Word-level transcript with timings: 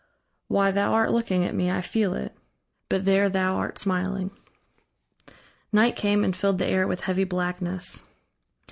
Why, 0.47 0.71
thou 0.71 0.93
art 0.93 1.11
looking 1.11 1.45
at 1.45 1.53
me, 1.53 1.69
I 1.69 1.79
feel 1.79 2.15
it, 2.15 2.35
but 2.89 3.05
there 3.05 3.29
thou 3.29 3.57
art 3.57 3.77
smiling." 3.77 4.31
Night 5.71 5.95
came, 5.95 6.23
and 6.23 6.35
filled 6.35 6.57
the 6.57 6.65
air 6.65 6.87
with 6.87 7.03
heavy 7.03 7.23
blackness. 7.23 8.07